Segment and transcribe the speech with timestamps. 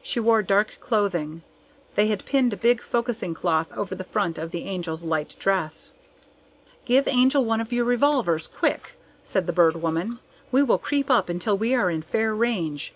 [0.00, 1.42] She wore dark clothing.
[1.96, 5.92] They had pinned a big focusing cloth over the front of the Angel's light dress.
[6.84, 8.92] "Give Angel one of your revolvers, quick!"
[9.24, 10.20] said the Bird Woman.
[10.52, 12.94] "We will creep up until we are in fair range.